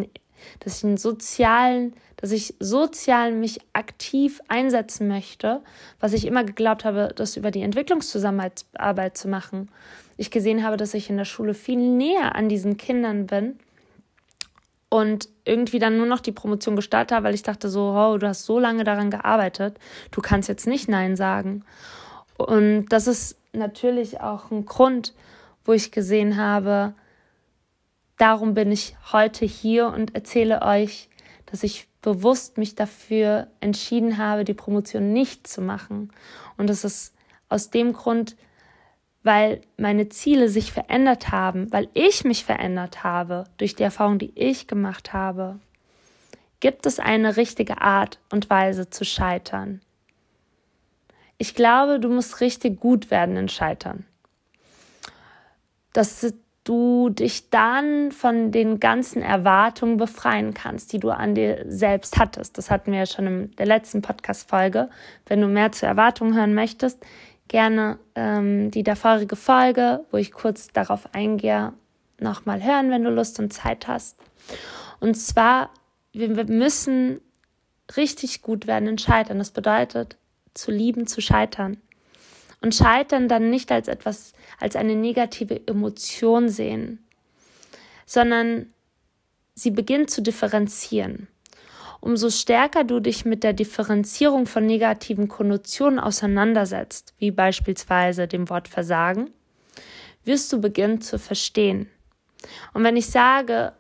dass 0.61 0.79
ich 0.79 0.85
einen 0.85 0.97
sozialen, 0.97 1.93
dass 2.17 2.33
ich 2.33 2.55
sozial 2.59 3.33
mich 3.33 3.61
aktiv 3.75 4.41
einsetzen 4.49 5.09
möchte, 5.09 5.61
was 6.01 6.15
ich 6.15 6.27
immer 6.27 6.43
geglaubt 6.43 6.87
habe, 6.87 7.13
das 7.15 7.37
über 7.37 7.51
die 7.51 7.61
Entwicklungszusammenarbeit 7.61 9.19
zu 9.19 9.29
machen. 9.29 9.69
Ich 10.21 10.31
gesehen 10.31 10.63
habe, 10.63 10.77
dass 10.77 10.93
ich 10.93 11.09
in 11.09 11.17
der 11.17 11.25
Schule 11.25 11.55
viel 11.55 11.79
näher 11.79 12.35
an 12.35 12.51
diesen 12.51 12.77
Kindern 12.77 13.27
bin 13.27 13.59
und 14.91 15.31
irgendwie 15.47 15.79
dann 15.79 15.97
nur 15.97 16.05
noch 16.05 16.21
die 16.21 16.31
Promotion 16.31 16.77
gestartet 16.77 17.17
habe, 17.17 17.25
weil 17.25 17.35
ich 17.35 17.43
dachte 17.43 17.71
so, 17.71 17.95
oh, 17.97 18.19
du 18.19 18.29
hast 18.29 18.45
so 18.45 18.59
lange 18.59 18.85
daran 18.85 19.11
gearbeitet, 19.11 19.79
du 20.11 20.21
kannst 20.21 20.51
jetzt 20.51 20.67
nicht 20.67 20.91
Nein 20.91 21.17
sagen. 21.17 21.65
Und 22.37 22.91
das 22.91 23.07
ist 23.07 23.39
natürlich 23.55 24.21
auch 24.21 24.51
ein 24.51 24.67
Grund, 24.67 25.15
wo 25.65 25.73
ich 25.73 25.91
gesehen 25.91 26.37
habe, 26.37 26.93
darum 28.19 28.53
bin 28.53 28.71
ich 28.73 28.97
heute 29.13 29.47
hier 29.47 29.87
und 29.87 30.15
erzähle 30.15 30.61
euch, 30.61 31.09
dass 31.47 31.63
ich 31.63 31.89
bewusst 32.03 32.59
mich 32.59 32.75
dafür 32.75 33.47
entschieden 33.61 34.19
habe, 34.19 34.45
die 34.45 34.53
Promotion 34.53 35.15
nicht 35.15 35.47
zu 35.47 35.63
machen. 35.63 36.13
Und 36.59 36.69
das 36.69 36.85
ist 36.85 37.15
aus 37.49 37.71
dem 37.71 37.95
Grund, 37.95 38.37
weil 39.23 39.61
meine 39.77 40.09
Ziele 40.09 40.49
sich 40.49 40.73
verändert 40.73 41.31
haben, 41.31 41.73
weil 41.73 41.89
ich 41.95 42.25
mich 42.25 42.45
verändert 42.45 43.05
habe 43.05 43.45
durch 43.59 43.75
die 43.77 43.83
Erfahrung, 43.83 44.19
die 44.19 44.33
ich 44.35 44.67
gemacht 44.67 45.13
habe. 45.13 45.59
Gibt 46.61 46.87
es 46.87 46.99
eine 46.99 47.37
richtige 47.37 47.81
Art 47.81 48.19
und 48.31 48.51
Weise 48.51 48.91
zu 48.91 49.05
scheitern? 49.05 49.81
ich 51.41 51.55
glaube, 51.55 51.99
du 51.99 52.11
musst 52.11 52.43
richtig 52.43 52.79
gut 52.81 53.11
werden 53.11 53.35
in 53.39 53.49
Scheitern. 53.49 54.05
Dass 55.95 56.35
du 56.65 57.09
dich 57.09 57.49
dann 57.49 58.13
von 58.13 58.53
den 58.53 58.79
ganzen 58.79 59.23
Erwartungen 59.23 59.97
befreien 59.97 60.53
kannst, 60.53 60.93
die 60.93 61.01
du 61.01 61.09
an 61.09 61.35
dir 61.35 61.65
selbst 61.67 62.19
hattest. 62.19 62.59
Das 62.59 62.71
hatten 62.71 62.93
wir 62.93 62.99
ja 62.99 63.07
schon 63.07 63.27
in 63.27 63.57
der 63.57 63.65
letzten 63.65 64.03
Podcast-Folge. 64.03 64.91
Wenn 65.25 65.41
du 65.41 65.47
mehr 65.47 65.73
zu 65.73 65.87
Erwartungen 65.87 66.35
hören 66.35 66.53
möchtest, 66.53 67.03
gerne 67.51 67.99
ähm, 68.15 68.71
die 68.71 68.85
davorige 68.85 69.35
Folge, 69.35 70.07
wo 70.13 70.17
ich 70.17 70.31
kurz 70.31 70.69
darauf 70.69 71.13
eingehe, 71.13 71.73
nochmal 72.21 72.63
hören, 72.63 72.91
wenn 72.91 73.03
du 73.03 73.11
Lust 73.11 73.41
und 73.41 73.53
Zeit 73.53 73.89
hast. 73.89 74.17
Und 75.01 75.17
zwar, 75.17 75.71
wir 76.13 76.45
müssen 76.45 77.21
richtig 77.97 78.41
gut 78.43 78.69
werden 78.69 78.89
in 78.89 78.99
Scheitern. 78.99 79.39
Das 79.39 79.51
bedeutet, 79.51 80.17
zu 80.55 80.71
lieben, 80.71 81.09
zu 81.09 81.21
scheitern. 81.21 81.79
Und 82.63 82.75
Scheitern 82.75 83.27
dann 83.27 83.51
nicht 83.51 83.73
als 83.73 83.89
etwas, 83.89 84.33
als 84.61 84.77
eine 84.77 84.95
negative 84.95 85.67
Emotion 85.67 86.49
sehen, 86.49 87.05
sondern 88.07 88.73
sie 89.55 89.73
beginnt 89.73 90.11
zu 90.11 90.23
differenzieren. 90.23 91.27
Umso 92.01 92.31
stärker 92.31 92.85
du 92.85 93.01
dich 93.01 93.25
mit 93.25 93.43
der 93.45 93.53
Differenzierung 93.53 94.47
von 94.47 94.65
negativen 94.65 95.29
Konnotationen 95.29 95.99
auseinandersetzt, 95.99 97.15
wie 97.19 97.31
beispielsweise 97.31 98.27
dem 98.27 98.49
Wort 98.49 98.69
Versagen, 98.69 99.31
wirst 100.25 100.53
du 100.53 100.61
beginnen 100.61 101.01
zu 101.01 101.19
verstehen. 101.19 101.89
Und 102.73 102.85
wenn 102.85 102.97
ich 102.97 103.09
sage, 103.09 103.73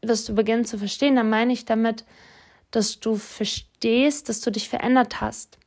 wirst 0.00 0.28
du 0.28 0.34
beginnen 0.34 0.64
zu 0.64 0.78
verstehen, 0.78 1.16
dann 1.16 1.28
meine 1.28 1.52
ich 1.52 1.64
damit, 1.66 2.04
dass 2.70 3.00
du 3.00 3.16
verstehst, 3.16 4.28
dass 4.28 4.40
du 4.40 4.50
dich 4.50 4.68
verändert 4.68 5.20
hast, 5.20 5.58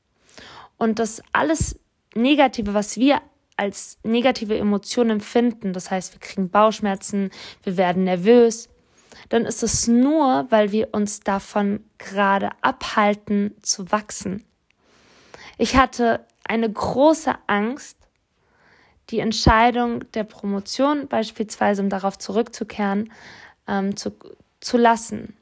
und 0.81 0.98
das 0.98 1.22
alles 1.31 1.79
Negative, 2.15 2.74
was 2.74 2.98
wir 2.98 3.22
als 3.55 4.00
negative 4.03 4.58
Emotionen 4.58 5.12
empfinden, 5.12 5.74
das 5.74 5.91
heißt, 5.91 6.15
wir 6.15 6.20
kriegen 6.20 6.50
Bauchschmerzen, 6.50 7.29
wir 7.62 7.77
werden 7.77 8.05
nervös, 8.05 8.67
dann 9.29 9.45
ist 9.45 9.63
es 9.63 9.87
nur, 9.87 10.47
weil 10.49 10.71
wir 10.71 10.93
uns 10.93 11.19
davon 11.21 11.83
gerade 11.97 12.49
abhalten 12.61 13.55
zu 13.61 13.91
wachsen. 13.91 14.43
Ich 15.57 15.75
hatte 15.75 16.25
eine 16.43 16.71
große 16.71 17.33
Angst, 17.47 17.97
die 19.09 19.19
Entscheidung 19.19 20.09
der 20.11 20.23
Promotion 20.23 21.07
beispielsweise, 21.07 21.81
um 21.81 21.89
darauf 21.89 22.17
zurückzukehren, 22.17 23.11
ähm, 23.67 23.95
zu, 23.95 24.13
zu 24.59 24.77
lassen. 24.77 25.35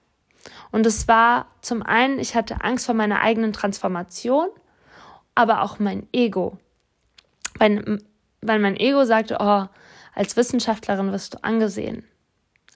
Und 0.72 0.86
es 0.86 1.08
war 1.08 1.48
zum 1.62 1.84
einen, 1.84 2.20
ich 2.20 2.36
hatte 2.36 2.62
Angst 2.62 2.86
vor 2.86 2.96
meiner 2.96 3.22
eigenen 3.22 3.54
Transformation 3.54 4.50
aber 5.40 5.62
auch 5.62 5.80
mein 5.80 6.06
Ego. 6.12 6.58
Weil, 7.58 8.00
weil 8.42 8.60
mein 8.60 8.76
Ego 8.76 9.06
sagte, 9.06 9.38
oh, 9.40 9.68
als 10.14 10.36
Wissenschaftlerin 10.36 11.14
wirst 11.14 11.34
du 11.34 11.44
angesehen. 11.46 12.04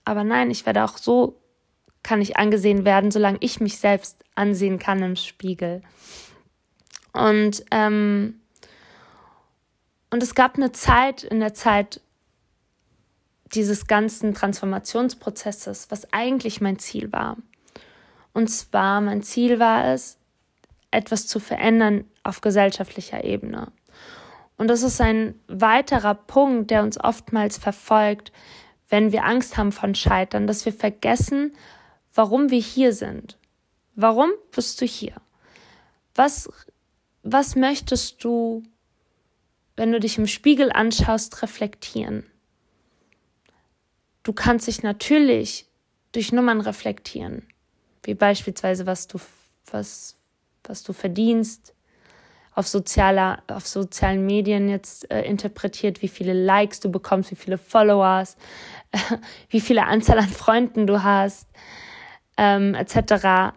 Aber 0.06 0.24
nein, 0.24 0.52
ich 0.52 0.66
werde 0.66 0.84
auch 0.84 0.98
so, 0.98 1.40
kann 2.04 2.22
ich 2.22 2.38
angesehen 2.38 2.86
werden, 2.86 3.12
solange 3.12 3.38
ich 3.40 3.60
mich 3.60 3.78
selbst 3.78 4.24
ansehen 4.36 4.78
kann 4.80 5.02
im 5.02 5.16
Spiegel. 5.16 5.82
Und, 7.14 7.64
ähm, 7.72 8.42
und 10.10 10.22
es 10.22 10.36
gab 10.36 10.56
eine 10.56 10.72
Zeit, 10.72 11.24
in 11.24 11.40
der 11.40 11.54
Zeit 11.54 12.02
dieses 13.54 13.88
ganzen 13.88 14.34
Transformationsprozesses, 14.34 15.92
was 15.92 16.12
eigentlich 16.12 16.60
mein 16.60 16.80
Ziel 16.80 17.12
war. 17.12 17.38
Und 18.34 18.48
zwar, 18.48 19.00
mein 19.00 19.22
Ziel 19.22 19.60
war 19.60 19.94
es, 19.94 20.18
etwas 20.92 21.28
zu 21.28 21.40
verändern 21.40 22.06
auf 22.24 22.42
gesellschaftlicher 22.42 23.24
Ebene. 23.24 23.72
Und 24.58 24.68
das 24.68 24.84
ist 24.84 25.02
ein 25.02 25.40
weiterer 25.48 26.14
Punkt, 26.14 26.72
der 26.72 26.84
uns 26.84 27.00
oftmals 27.00 27.58
verfolgt, 27.58 28.32
wenn 28.94 29.12
wir 29.12 29.24
Angst 29.24 29.58
haben 29.58 29.72
von 29.72 29.96
Scheitern, 29.96 30.46
dass 30.46 30.66
wir 30.66 30.72
vergessen, 30.72 31.56
warum 32.14 32.52
wir 32.52 32.60
hier 32.60 32.94
sind. 32.94 33.40
Warum 33.96 34.30
bist 34.52 34.80
du 34.80 34.86
hier? 34.86 35.16
Was, 36.14 36.48
was 37.24 37.56
möchtest 37.56 38.24
du, 38.24 38.62
wenn 39.76 39.92
du 39.92 40.00
dich 40.00 40.20
im 40.20 40.28
Spiegel 40.28 40.72
anschaust, 40.72 41.42
reflektieren? 41.42 42.24
Du 44.22 44.32
kannst 44.32 44.68
dich 44.68 44.84
natürlich 44.84 45.66
durch 46.12 46.32
Nummern 46.32 46.62
reflektieren, 46.62 47.48
wie 48.04 48.14
beispielsweise, 48.14 48.86
was 48.86 49.08
du, 49.08 49.20
was, 49.72 50.18
was 50.66 50.84
du 50.84 50.94
verdienst, 50.94 51.74
auf, 52.56 52.68
sozialer, 52.68 53.42
auf 53.48 53.66
sozialen 53.66 54.26
Medien 54.26 54.70
jetzt 54.70 55.10
äh, 55.10 55.24
interpretiert, 55.24 56.02
wie 56.04 56.08
viele 56.08 56.34
Likes 56.34 56.80
du 56.80 56.92
bekommst, 56.92 57.32
wie 57.32 57.36
viele 57.36 57.58
Followers, 57.58 58.38
wie 59.50 59.62
viele 59.62 59.86
Anzahl 59.86 60.20
an 60.20 60.30
Freunden 60.30 60.88
du 60.88 61.04
hast, 61.04 61.48
ähm, 62.38 62.76
etc. 62.76 63.54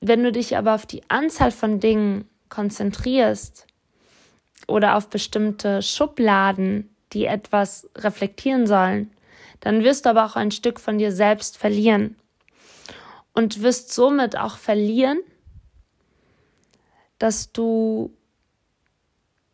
Wenn 0.00 0.22
du 0.22 0.32
dich 0.32 0.56
aber 0.56 0.74
auf 0.74 0.86
die 0.86 1.08
Anzahl 1.08 1.50
von 1.50 1.80
Dingen 1.80 2.28
konzentrierst 2.48 3.66
oder 4.66 4.96
auf 4.96 5.08
bestimmte 5.08 5.82
Schubladen, 5.82 6.94
die 7.12 7.26
etwas 7.26 7.88
reflektieren 7.96 8.66
sollen, 8.66 9.10
dann 9.60 9.82
wirst 9.82 10.04
du 10.04 10.10
aber 10.10 10.24
auch 10.24 10.36
ein 10.36 10.50
Stück 10.50 10.78
von 10.78 10.98
dir 10.98 11.12
selbst 11.12 11.56
verlieren 11.56 12.16
und 13.32 13.62
wirst 13.62 13.92
somit 13.92 14.36
auch 14.36 14.56
verlieren, 14.56 15.20
dass 17.18 17.52
du 17.52 18.12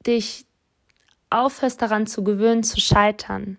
dich 0.06 0.46
aufhörst 1.30 1.80
daran 1.80 2.06
zu 2.06 2.22
gewöhnen, 2.22 2.62
zu 2.62 2.80
scheitern. 2.80 3.58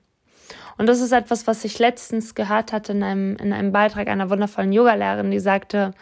Und 0.78 0.88
das 0.88 1.00
ist 1.00 1.12
etwas, 1.12 1.48
was 1.48 1.64
ich 1.64 1.80
letztens 1.80 2.36
gehört 2.36 2.74
hatte 2.74 2.92
in 2.92 3.04
einem, 3.04 3.36
in 3.38 3.54
einem 3.54 3.72
Beitrag 3.72 4.08
einer 4.08 4.30
wundervollen 4.30 4.74
Yogalehrerin, 4.74 5.32
die 5.32 5.40
sagte, 5.40 5.94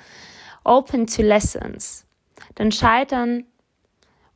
open 0.63 1.07
to 1.07 1.21
lessons. 1.21 2.05
Denn 2.57 2.71
Scheitern 2.71 3.45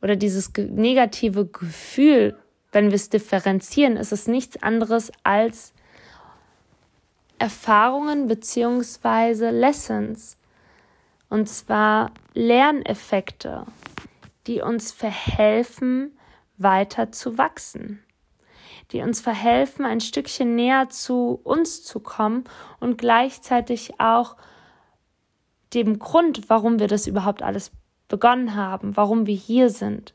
oder 0.01 0.15
dieses 0.15 0.51
negative 0.55 1.45
Gefühl, 1.47 2.37
wenn 2.71 2.87
wir 2.87 2.95
es 2.95 3.09
differenzieren, 3.09 3.97
ist 3.97 4.11
es 4.11 4.27
nichts 4.27 4.61
anderes 4.61 5.11
als 5.23 5.73
Erfahrungen 7.39 8.27
beziehungsweise 8.27 9.49
Lessons. 9.49 10.37
Und 11.29 11.49
zwar 11.49 12.11
Lerneffekte, 12.33 13.65
die 14.47 14.61
uns 14.61 14.91
verhelfen, 14.91 16.17
weiter 16.57 17.11
zu 17.11 17.37
wachsen. 17.37 18.03
Die 18.91 19.01
uns 19.01 19.19
verhelfen, 19.19 19.85
ein 19.85 19.99
Stückchen 19.99 20.55
näher 20.55 20.89
zu 20.89 21.39
uns 21.43 21.83
zu 21.83 21.99
kommen 21.99 22.45
und 22.79 22.97
gleichzeitig 22.97 23.99
auch 23.99 24.37
dem 25.73 25.99
Grund, 25.99 26.49
warum 26.49 26.79
wir 26.79 26.87
das 26.87 27.07
überhaupt 27.07 27.43
alles 27.43 27.71
begonnen 28.07 28.55
haben, 28.55 28.95
warum 28.95 29.25
wir 29.25 29.35
hier 29.35 29.69
sind. 29.69 30.13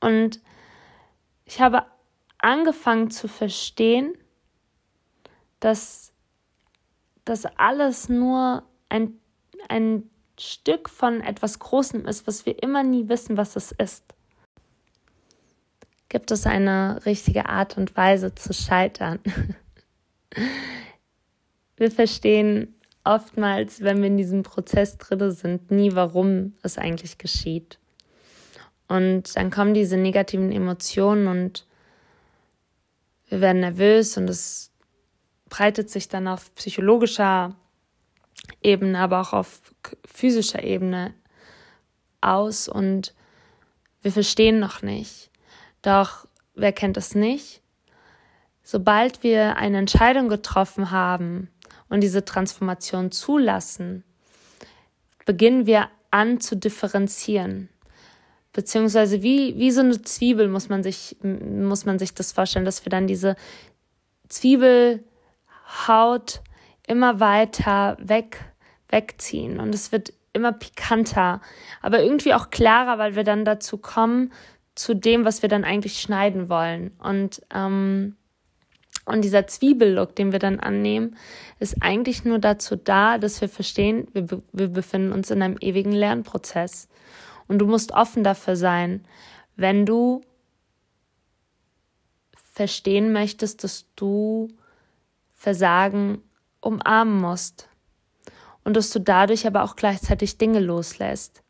Und 0.00 0.40
Ich 1.48 1.60
habe 1.60 1.86
angefangen 2.38 3.10
zu 3.10 3.28
verstehen, 3.28 4.14
dass 5.60 6.12
das 7.24 7.46
alles 7.46 8.08
nur 8.08 8.64
ein, 8.88 9.20
ein 9.68 10.10
Stück 10.38 10.88
von 10.88 11.20
etwas 11.20 11.58
Großem 11.60 12.04
ist, 12.06 12.26
was 12.26 12.46
wir 12.46 12.62
immer 12.62 12.82
nie 12.82 13.08
wissen, 13.08 13.36
was 13.36 13.56
es 13.56 13.72
ist. 13.72 14.15
Gibt 16.08 16.30
es 16.30 16.46
eine 16.46 17.04
richtige 17.04 17.48
Art 17.48 17.76
und 17.76 17.96
Weise 17.96 18.34
zu 18.34 18.52
scheitern? 18.52 19.18
wir 21.76 21.90
verstehen 21.90 22.74
oftmals, 23.04 23.80
wenn 23.80 23.98
wir 23.98 24.06
in 24.06 24.16
diesem 24.16 24.42
Prozess 24.42 24.98
drin 24.98 25.30
sind, 25.30 25.70
nie, 25.70 25.94
warum 25.94 26.54
es 26.62 26.78
eigentlich 26.78 27.18
geschieht. 27.18 27.78
Und 28.88 29.36
dann 29.36 29.50
kommen 29.50 29.74
diese 29.74 29.96
negativen 29.96 30.52
Emotionen 30.52 31.26
und 31.26 31.66
wir 33.28 33.40
werden 33.40 33.60
nervös 33.60 34.16
und 34.16 34.30
es 34.30 34.70
breitet 35.48 35.90
sich 35.90 36.08
dann 36.08 36.28
auf 36.28 36.54
psychologischer 36.54 37.56
Ebene, 38.62 38.98
aber 38.98 39.20
auch 39.20 39.32
auf 39.32 39.60
physischer 40.04 40.62
Ebene 40.62 41.14
aus 42.20 42.68
und 42.68 43.14
wir 44.02 44.12
verstehen 44.12 44.60
noch 44.60 44.82
nicht. 44.82 45.30
Doch 45.86 46.26
wer 46.56 46.72
kennt 46.72 46.96
es 46.96 47.14
nicht? 47.14 47.62
Sobald 48.64 49.22
wir 49.22 49.56
eine 49.56 49.78
Entscheidung 49.78 50.28
getroffen 50.28 50.90
haben 50.90 51.48
und 51.88 52.00
diese 52.00 52.24
Transformation 52.24 53.12
zulassen, 53.12 54.02
beginnen 55.26 55.66
wir 55.66 55.88
an 56.10 56.40
zu 56.40 56.56
differenzieren. 56.56 57.68
Beziehungsweise 58.52 59.22
wie, 59.22 59.56
wie 59.58 59.70
so 59.70 59.82
eine 59.82 60.02
Zwiebel 60.02 60.48
muss 60.48 60.68
man 60.68 60.82
sich, 60.82 61.18
muss 61.22 61.84
man 61.84 62.00
sich 62.00 62.14
das 62.14 62.32
vorstellen, 62.32 62.64
dass 62.64 62.84
wir 62.84 62.90
dann 62.90 63.06
diese 63.06 63.36
Zwiebelhaut 64.28 65.04
immer 66.88 67.20
weiter 67.20 67.96
weg, 68.00 68.40
wegziehen 68.88 69.60
und 69.60 69.72
es 69.72 69.92
wird 69.92 70.12
immer 70.32 70.52
pikanter, 70.52 71.40
aber 71.80 72.02
irgendwie 72.02 72.34
auch 72.34 72.50
klarer, 72.50 72.98
weil 72.98 73.14
wir 73.14 73.22
dann 73.22 73.44
dazu 73.44 73.78
kommen, 73.78 74.32
zu 74.76 74.94
dem, 74.94 75.24
was 75.24 75.42
wir 75.42 75.48
dann 75.48 75.64
eigentlich 75.64 75.98
schneiden 76.00 76.48
wollen. 76.48 76.92
Und, 76.98 77.42
ähm, 77.52 78.14
und 79.06 79.22
dieser 79.22 79.46
Zwiebellook, 79.46 80.14
den 80.14 80.30
wir 80.30 80.38
dann 80.38 80.60
annehmen, 80.60 81.16
ist 81.58 81.76
eigentlich 81.80 82.24
nur 82.24 82.38
dazu 82.38 82.76
da, 82.76 83.18
dass 83.18 83.40
wir 83.40 83.48
verstehen, 83.48 84.06
wir, 84.12 84.42
wir 84.52 84.68
befinden 84.68 85.12
uns 85.12 85.30
in 85.30 85.42
einem 85.42 85.56
ewigen 85.60 85.92
Lernprozess. 85.92 86.88
Und 87.48 87.58
du 87.58 87.66
musst 87.66 87.92
offen 87.92 88.22
dafür 88.22 88.56
sein, 88.56 89.04
wenn 89.56 89.86
du 89.86 90.22
verstehen 92.52 93.12
möchtest, 93.12 93.64
dass 93.64 93.86
du 93.96 94.48
Versagen 95.32 96.22
umarmen 96.60 97.20
musst 97.20 97.68
und 98.64 98.76
dass 98.76 98.90
du 98.90 98.98
dadurch 98.98 99.46
aber 99.46 99.62
auch 99.62 99.76
gleichzeitig 99.76 100.38
Dinge 100.38 100.60
loslässt. 100.60 101.42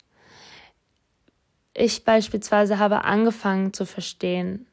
Ich 1.79 2.05
beispielsweise 2.05 2.79
habe 2.79 3.05
angefangen 3.05 3.75
zu 3.75 3.85
verstehen, 3.85 4.67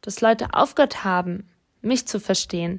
dass 0.00 0.20
Leute 0.20 0.54
aufgehört 0.54 1.02
haben, 1.02 1.50
mich 1.82 2.06
zu 2.06 2.20
verstehen, 2.20 2.78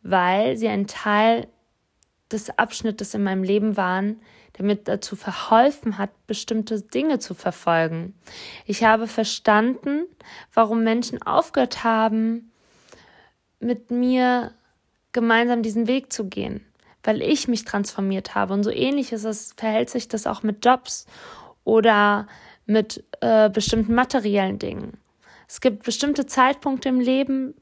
weil 0.00 0.56
sie 0.56 0.68
ein 0.68 0.86
Teil 0.86 1.46
des 2.32 2.58
Abschnittes 2.58 3.12
in 3.12 3.22
meinem 3.22 3.42
Leben 3.42 3.76
waren, 3.76 4.22
der 4.56 4.64
mir 4.64 4.76
dazu 4.76 5.14
verholfen 5.14 5.98
hat, 5.98 6.08
bestimmte 6.26 6.80
Dinge 6.80 7.18
zu 7.18 7.34
verfolgen. 7.34 8.14
Ich 8.64 8.82
habe 8.82 9.08
verstanden, 9.08 10.06
warum 10.54 10.84
Menschen 10.84 11.20
aufgehört 11.20 11.84
haben, 11.84 12.50
mit 13.60 13.90
mir 13.90 14.54
gemeinsam 15.12 15.62
diesen 15.62 15.86
Weg 15.86 16.14
zu 16.14 16.30
gehen, 16.30 16.64
weil 17.02 17.20
ich 17.20 17.46
mich 17.46 17.66
transformiert 17.66 18.34
habe. 18.34 18.54
Und 18.54 18.62
so 18.62 18.70
ähnlich 18.70 19.12
ist 19.12 19.24
es, 19.24 19.52
verhält 19.54 19.90
sich 19.90 20.08
das 20.08 20.26
auch 20.26 20.42
mit 20.42 20.64
Jobs 20.64 21.04
oder 21.64 22.26
mit 22.66 23.04
äh, 23.20 23.50
bestimmten 23.50 23.94
materiellen 23.94 24.58
Dingen. 24.58 24.98
Es 25.48 25.60
gibt 25.60 25.84
bestimmte 25.84 26.26
Zeitpunkte 26.26 26.88
im 26.88 27.00
Leben, 27.00 27.54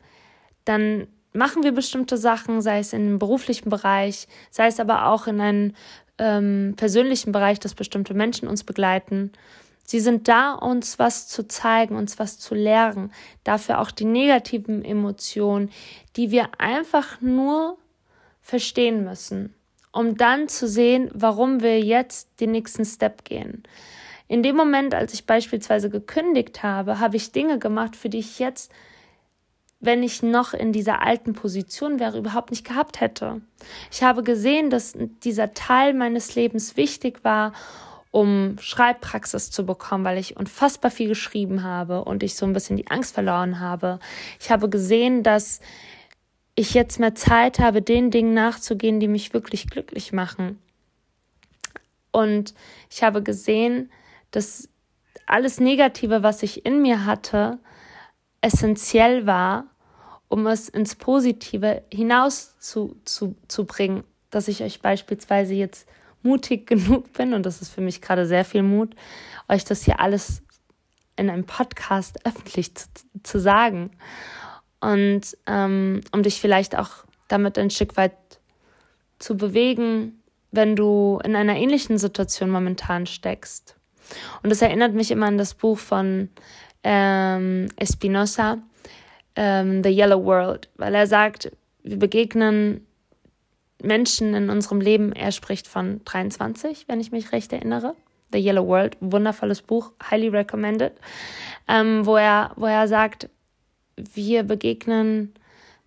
dann 0.65 1.09
machen 1.33 1.62
wir 1.62 1.73
bestimmte 1.73 2.17
Sachen, 2.17 2.62
sei 2.62 2.79
es 2.79 2.93
im 2.93 3.19
beruflichen 3.19 3.71
Bereich, 3.71 4.29
sei 4.51 4.67
es 4.67 4.81
aber 4.81 5.07
auch 5.07 5.27
in 5.27 5.41
einem 5.41 5.75
ähm, 6.19 6.75
persönlichen 6.77 7.33
Bereich, 7.33 7.59
dass 7.59 7.75
bestimmte 7.75 8.15
Menschen 8.15 8.49
uns 8.49 8.65
begleiten. 8.65 9.33
Sie 9.85 10.01
sind 10.01 10.29
da, 10.29 10.53
uns 10.53 10.99
was 10.99 11.27
zu 11.27 11.49
zeigen, 11.49 11.97
uns 11.97 12.19
was 12.19 12.38
zu 12.38 12.55
lehren. 12.55 13.12
Dafür 13.45 13.81
auch 13.81 13.91
die 13.91 14.05
negativen 14.05 14.85
Emotionen, 14.85 15.71
die 16.17 16.31
wir 16.31 16.51
einfach 16.59 17.21
nur 17.21 17.79
verstehen 18.41 19.05
müssen, 19.05 19.55
um 19.91 20.17
dann 20.17 20.49
zu 20.49 20.69
sehen, 20.69 21.11
warum 21.12 21.62
wir 21.62 21.81
jetzt 21.81 22.41
den 22.41 22.53
nächsten 22.53 22.85
Step 22.85 23.25
gehen. 23.25 23.65
In 24.33 24.42
dem 24.42 24.57
Moment, 24.57 24.95
als 24.95 25.12
ich 25.12 25.27
beispielsweise 25.27 25.90
gekündigt 25.90 26.62
habe, 26.62 27.01
habe 27.01 27.16
ich 27.18 27.33
Dinge 27.33 27.59
gemacht, 27.59 27.97
für 27.97 28.09
die 28.09 28.21
ich 28.21 28.38
jetzt, 28.38 28.73
wenn 29.79 30.03
ich 30.03 30.23
noch 30.23 30.55
in 30.55 30.73
dieser 30.73 31.03
alten 31.03 31.35
Position 31.35 32.01
wäre, 32.01 32.16
überhaupt 32.16 32.51
nicht 32.51 32.66
gehabt 32.66 33.03
hätte. 33.03 33.42
Ich 33.90 34.03
habe 34.03 34.23
gesehen, 34.23 34.71
dass 34.71 34.97
dieser 35.23 35.53
Teil 35.53 35.92
meines 35.92 36.35
Lebens 36.35 36.79
wichtig 36.79 37.23
war, 37.25 37.53
um 38.11 38.57
Schreibpraxis 38.59 39.51
zu 39.51 39.66
bekommen, 39.66 40.07
weil 40.07 40.16
ich 40.16 40.35
unfassbar 40.35 40.90
viel 40.90 41.09
geschrieben 41.09 41.62
habe 41.62 42.03
und 42.03 42.23
ich 42.23 42.35
so 42.35 42.47
ein 42.47 42.55
bisschen 42.55 42.79
die 42.79 42.87
Angst 42.87 43.12
verloren 43.12 43.61
habe. 43.61 43.99
Ich 44.40 44.51
habe 44.51 44.71
gesehen, 44.71 45.23
dass 45.23 45.61
ich 46.55 46.73
jetzt 46.73 46.99
mehr 46.99 47.14
Zeit 47.14 47.59
habe, 47.59 47.83
den 47.83 48.11
Dingen 48.11 48.33
nachzugehen, 48.33 48.99
die 48.99 49.09
mich 49.09 49.35
wirklich 49.35 49.68
glücklich 49.68 50.11
machen. 50.11 50.59
Und 52.12 52.55
ich 52.88 53.03
habe 53.03 53.23
gesehen, 53.23 53.90
dass 54.33 54.68
alles 55.27 55.61
Negative, 55.61 56.23
was 56.23 56.42
ich 56.42 56.66
in 56.66 56.83
mir 56.83 57.07
hatte, 57.07 57.59
essentiell 58.40 59.27
war, 59.27 59.66
um 60.29 60.47
es 60.47 60.68
ins 60.68 60.97
Positive 60.97 61.83
hinaus 61.92 62.59
zu, 62.59 62.97
zu, 63.05 63.37
zu 63.49 63.64
bringen. 63.64 64.05
Dass 64.31 64.49
ich 64.49 64.62
euch 64.62 64.81
beispielsweise 64.81 65.55
jetzt 65.55 65.88
mutig 66.23 66.66
genug 66.66 67.12
bin, 67.12 67.35
und 67.35 67.47
das 67.47 67.62
ist 67.62 67.71
für 67.71 67.81
mich 67.81 68.03
gerade 68.03 68.27
sehr 68.27 68.45
viel 68.45 68.62
Mut, 68.62 68.95
euch 69.49 69.64
das 69.64 69.85
hier 69.85 70.01
alles 70.01 70.42
in 71.16 71.31
einem 71.31 71.45
Podcast 71.45 72.27
öffentlich 72.27 72.75
zu, 72.75 72.88
zu 73.23 73.38
sagen. 73.38 73.90
Und 74.81 75.37
ähm, 75.47 76.01
um 76.11 76.23
dich 76.23 76.40
vielleicht 76.40 76.77
auch 76.77 77.05
damit 77.29 77.59
ein 77.59 77.71
Stück 77.71 77.97
weit 77.97 78.16
zu 79.18 79.37
bewegen, 79.37 80.23
wenn 80.51 80.77
du 80.77 81.21
in 81.25 81.37
einer 81.37 81.57
ähnlichen 81.57 81.99
Situation 81.99 82.51
momentan 82.51 83.07
steckst. 83.07 83.77
Und 84.43 84.51
das 84.51 84.62
erinnert 84.62 84.95
mich 84.95 85.11
immer 85.11 85.27
an 85.27 85.38
das 85.38 85.55
Buch 85.55 85.79
von 85.79 86.29
ähm, 86.85 87.69
Espinosa, 87.77 88.59
ähm, 89.37 89.83
The 89.83 89.91
Yellow 89.91 90.25
World, 90.25 90.69
weil 90.77 90.95
er 90.95 91.07
sagt, 91.07 91.51
wir 91.83 91.99
begegnen 91.99 92.87
Menschen 93.83 94.35
in 94.35 94.51
unserem 94.51 94.81
Leben. 94.81 95.12
Er 95.12 95.33
spricht 95.33 95.67
von 95.67 96.01
23, 96.05 96.87
wenn 96.88 97.01
ich 97.01 97.12
mich 97.12 97.33
recht 97.33 97.53
erinnere. 97.53 97.95
The 98.33 98.38
Yellow 98.38 98.67
World, 98.67 98.97
wundervolles 99.01 99.62
Buch, 99.62 99.93
highly 100.11 100.29
recommended, 100.29 100.93
ähm, 101.69 102.07
wo, 102.07 102.17
er, 102.17 102.53
wo 102.57 102.67
er 102.67 102.88
sagt, 102.88 103.29
wir 103.97 104.43
begegnen 104.43 105.35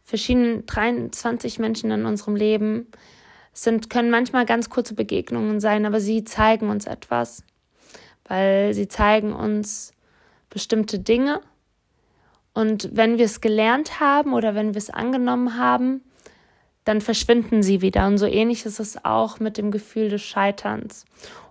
verschiedenen 0.03 0.65
23 0.67 1.57
Menschen 1.57 1.89
in 1.91 2.05
unserem 2.05 2.35
Leben. 2.35 2.87
Sind, 3.53 3.89
können 3.89 4.11
manchmal 4.11 4.45
ganz 4.45 4.69
kurze 4.69 4.93
Begegnungen 4.93 5.59
sein, 5.59 5.85
aber 5.85 5.99
sie 5.99 6.25
zeigen 6.25 6.69
uns 6.69 6.85
etwas 6.85 7.43
weil 8.27 8.73
sie 8.73 8.87
zeigen 8.87 9.33
uns 9.33 9.93
bestimmte 10.49 10.99
Dinge. 10.99 11.41
Und 12.53 12.89
wenn 12.93 13.17
wir 13.17 13.25
es 13.25 13.41
gelernt 13.41 13.99
haben 13.99 14.33
oder 14.33 14.55
wenn 14.55 14.73
wir 14.73 14.77
es 14.79 14.89
angenommen 14.89 15.57
haben, 15.57 16.01
dann 16.85 17.01
verschwinden 17.01 17.63
sie 17.63 17.81
wieder. 17.81 18.07
Und 18.07 18.17
so 18.17 18.25
ähnlich 18.25 18.65
ist 18.65 18.79
es 18.79 19.03
auch 19.03 19.39
mit 19.39 19.57
dem 19.57 19.71
Gefühl 19.71 20.09
des 20.09 20.21
Scheiterns 20.21 21.05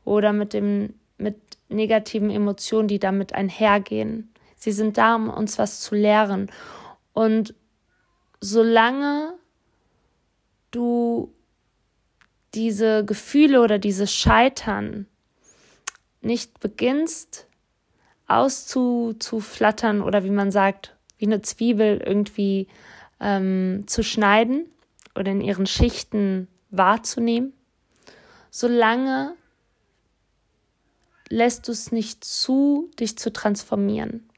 oder 0.05 0.33
mit 0.33 0.53
dem, 0.53 0.95
mit 1.19 1.37
negativen 1.69 2.31
Emotionen, 2.31 2.89
die 2.89 2.99
damit 2.99 3.35
einhergehen. 3.35 4.33
Sie 4.57 4.73
sind 4.73 4.97
da, 4.97 5.17
um 5.17 5.29
uns 5.29 5.59
was 5.59 5.81
zu 5.81 5.95
lehren. 5.95 6.51
Und 7.13 7.55
solange 8.41 9.35
du 10.71 11.33
diese 12.55 13.05
Gefühle 13.05 13.61
oder 13.61 13.79
dieses 13.79 14.13
Scheitern 14.15 15.07
nicht 16.25 16.61
beginnst 16.61 17.47
auszuflattern 18.27 20.03
oder 20.03 20.25
wie 20.25 20.31
man 20.31 20.51
sagt, 20.51 20.95
wie 21.19 21.27
eine 21.27 21.43
Zwiebel 21.43 22.03
irgendwie 22.05 22.69
ähm, 23.21 23.85
zu 23.87 24.03
schneiden 24.03 24.67
oder 25.15 25.31
in 25.31 25.41
ihren 25.41 25.67
Schichten 25.67 26.49
wahrzunehmen, 26.71 27.53
solange 28.51 29.35
lässt 31.29 31.69
du 31.69 31.73
es 31.73 31.93
nicht 31.93 32.25
zu, 32.25 32.91
dich 32.99 33.17
zu 33.19 33.33
transformieren. 33.33 34.29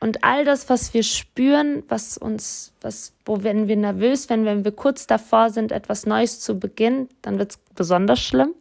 Und 0.00 0.22
all 0.22 0.44
das, 0.44 0.68
was 0.68 0.92
wir 0.92 1.02
spüren, 1.02 1.82
was 1.88 2.18
uns, 2.18 2.72
was, 2.82 3.14
wo 3.24 3.42
werden 3.42 3.68
wir 3.68 3.76
nervös, 3.76 4.28
wenn, 4.28 4.44
wenn 4.44 4.64
wir 4.64 4.72
kurz 4.72 5.06
davor 5.06 5.48
sind, 5.48 5.72
etwas 5.72 6.04
Neues 6.04 6.40
zu 6.40 6.58
beginnen, 6.58 7.08
dann 7.22 7.38
wird 7.38 7.52
es 7.52 7.58
besonders 7.74 8.20
schlimm. 8.20 8.54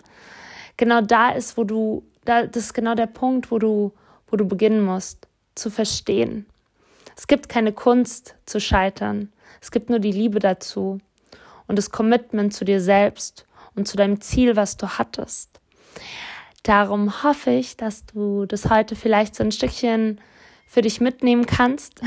Genau 0.78 1.02
da 1.02 1.32
ist, 1.32 1.58
wo 1.58 1.64
du, 1.64 2.04
da, 2.26 2.46
das 2.48 2.66
ist 2.66 2.74
genau 2.74 2.96
der 2.96 3.08
Punkt, 3.08 3.52
wo 3.52 3.60
du, 3.60 3.94
wo 4.28 4.38
du 4.38 4.46
beginnen 4.46 4.84
musst, 4.84 5.28
zu 5.56 5.70
verstehen. 5.70 6.46
Es 7.16 7.28
gibt 7.28 7.50
keine 7.50 7.74
Kunst 7.74 8.36
zu 8.46 8.60
scheitern. 8.60 9.32
Es 9.62 9.72
gibt 9.72 9.90
nur 9.90 10.00
die 10.00 10.12
Liebe 10.12 10.40
dazu 10.40 11.00
und 11.68 11.78
das 11.78 11.92
Commitment 11.92 12.54
zu 12.54 12.66
dir 12.66 12.82
selbst 12.82 13.46
und 13.76 13.88
zu 13.88 13.98
deinem 13.98 14.22
Ziel, 14.22 14.56
was 14.56 14.78
du 14.78 14.88
hattest. 14.88 15.60
Darum 16.64 17.24
hoffe 17.24 17.52
ich, 17.52 17.78
dass 17.78 18.06
du 18.06 18.46
das 18.46 18.70
heute 18.70 18.96
vielleicht 18.96 19.36
so 19.36 19.44
ein 19.44 19.52
Stückchen 19.52 20.20
für 20.66 20.82
dich 20.82 21.02
mitnehmen 21.02 21.46
kannst, 21.46 22.02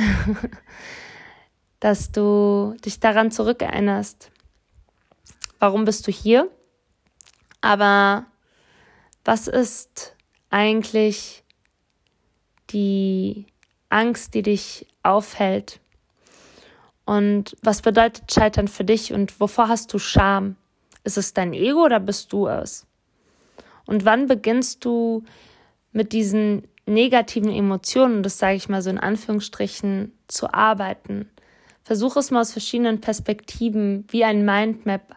dass 1.81 2.11
du 2.11 2.75
dich 2.85 2.99
daran 2.99 3.31
zurückerinnerst. 3.31 4.31
Warum 5.59 5.85
bist 5.85 6.07
du 6.07 6.11
hier? 6.11 6.51
Aber 7.61 8.27
was 9.27 9.49
ist 9.49 10.15
eigentlich 10.51 11.43
die 12.71 13.47
Angst, 13.89 14.35
die 14.35 14.43
dich 14.43 14.87
aufhält? 15.03 15.81
Und 17.05 17.57
was 17.63 17.83
bedeutet 17.83 18.33
Scheitern 18.33 18.69
für 18.69 18.85
dich 18.85 19.13
und 19.13 19.39
wovor 19.41 19.69
hast 19.69 19.93
du 19.93 19.99
Scham? 19.99 20.57
Ist 21.05 21.17
es 21.17 21.35
dein 21.35 21.53
Ego 21.53 21.85
oder 21.85 22.01
bist 22.01 22.33
du 22.33 22.49
es? 22.49 22.87
Und 23.87 24.05
wann 24.05 24.27
beginnst 24.27 24.85
du 24.85 25.23
mit 25.93 26.13
diesen 26.13 26.67
negativen 26.87 27.53
Emotionen, 27.53 28.23
das 28.23 28.39
sage 28.39 28.57
ich 28.57 28.69
mal 28.69 28.83
so 28.83 28.91
in 28.91 28.99
Anführungsstrichen, 28.99 30.13
zu 30.29 30.53
arbeiten. 30.53 31.29
Versuche 31.83 32.21
es 32.21 32.31
mal 32.31 32.41
aus 32.41 32.53
verschiedenen 32.53 33.01
Perspektiven 33.01 34.05
wie 34.09 34.25
ein 34.25 34.45
Mindmap 34.45 35.17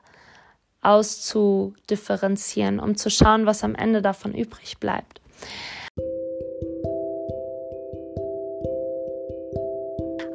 auszudifferenzieren, 0.81 2.79
um 2.79 2.95
zu 2.95 3.09
schauen, 3.09 3.45
was 3.45 3.63
am 3.63 3.75
Ende 3.75 4.01
davon 4.01 4.33
übrig 4.33 4.77
bleibt. 4.79 5.21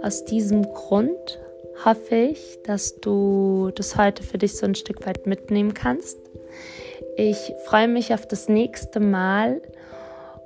Aus 0.02 0.24
diesem 0.24 0.62
Grund 0.64 1.40
hoffe 1.84 2.14
ich, 2.14 2.58
dass 2.64 3.00
du 3.00 3.70
das 3.74 3.96
heute 3.96 4.22
für 4.22 4.38
dich 4.38 4.56
so 4.56 4.66
ein 4.66 4.74
Stück 4.74 5.06
weit 5.06 5.26
mitnehmen 5.26 5.72
kannst. 5.72 6.18
Ich 7.16 7.54
freue 7.64 7.88
mich 7.88 8.12
auf 8.12 8.26
das 8.26 8.48
nächste 8.48 9.00
Mal 9.00 9.62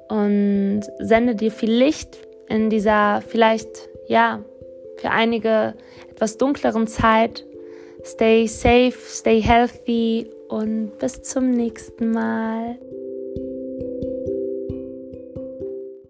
und 0.09 0.83
sende 0.99 1.35
dir 1.35 1.51
viel 1.51 1.73
Licht 1.73 2.19
in 2.49 2.71
dieser 2.71 3.21
vielleicht, 3.21 3.89
ja, 4.07 4.45
für 4.97 5.11
einige 5.11 5.75
etwas 6.11 6.39
dunkleren 6.39 6.87
Zeit. 6.87 7.45
Stay 8.05 8.47
safe, 8.47 8.97
stay 9.07 9.41
healthy 9.41 10.31
und 10.49 10.99
bis 10.99 11.23
zum 11.23 11.51
nächsten 11.51 12.11
Mal. 12.13 12.79